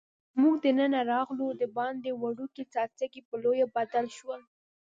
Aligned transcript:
موږ 0.41 0.55
دننه 0.65 1.01
راغلو، 1.13 1.47
دباندې 1.61 2.11
وړوکي 2.21 2.63
څاڅکي 2.73 3.21
پر 3.27 3.37
لویو 3.43 3.67
بدل 3.77 4.05
شول. 4.17 4.41